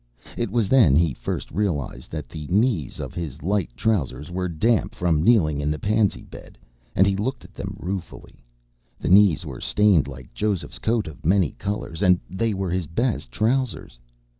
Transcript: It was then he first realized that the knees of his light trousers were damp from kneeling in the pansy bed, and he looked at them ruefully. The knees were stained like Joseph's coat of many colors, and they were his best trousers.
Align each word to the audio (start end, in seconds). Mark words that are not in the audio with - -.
It 0.35 0.49
was 0.49 0.67
then 0.67 0.95
he 0.95 1.13
first 1.13 1.51
realized 1.51 2.09
that 2.09 2.27
the 2.27 2.47
knees 2.47 2.99
of 2.99 3.13
his 3.13 3.43
light 3.43 3.69
trousers 3.77 4.31
were 4.31 4.49
damp 4.49 4.95
from 4.95 5.21
kneeling 5.21 5.61
in 5.61 5.69
the 5.69 5.77
pansy 5.77 6.23
bed, 6.23 6.57
and 6.95 7.05
he 7.05 7.15
looked 7.15 7.45
at 7.45 7.53
them 7.53 7.77
ruefully. 7.79 8.43
The 8.99 9.09
knees 9.09 9.45
were 9.45 9.61
stained 9.61 10.07
like 10.07 10.33
Joseph's 10.33 10.79
coat 10.79 11.05
of 11.05 11.23
many 11.23 11.51
colors, 11.51 12.01
and 12.01 12.19
they 12.31 12.51
were 12.55 12.71
his 12.71 12.87
best 12.87 13.31
trousers. 13.31 13.99